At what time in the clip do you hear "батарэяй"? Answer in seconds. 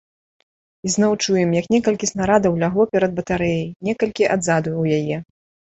3.21-3.65